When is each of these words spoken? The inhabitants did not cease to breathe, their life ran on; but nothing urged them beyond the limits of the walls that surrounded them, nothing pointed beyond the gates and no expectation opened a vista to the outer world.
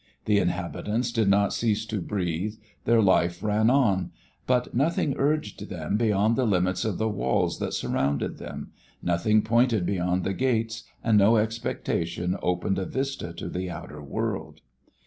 The 0.25 0.39
inhabitants 0.39 1.11
did 1.11 1.27
not 1.29 1.53
cease 1.53 1.85
to 1.85 2.01
breathe, 2.01 2.55
their 2.85 3.03
life 3.03 3.43
ran 3.43 3.69
on; 3.69 4.09
but 4.47 4.73
nothing 4.73 5.13
urged 5.15 5.69
them 5.69 5.95
beyond 5.95 6.35
the 6.35 6.45
limits 6.47 6.83
of 6.83 6.97
the 6.97 7.07
walls 7.07 7.59
that 7.59 7.75
surrounded 7.75 8.39
them, 8.39 8.71
nothing 9.03 9.43
pointed 9.43 9.85
beyond 9.85 10.23
the 10.23 10.33
gates 10.33 10.85
and 11.03 11.19
no 11.19 11.37
expectation 11.37 12.35
opened 12.41 12.79
a 12.79 12.85
vista 12.87 13.31
to 13.33 13.47
the 13.47 13.69
outer 13.69 14.01
world. 14.01 14.61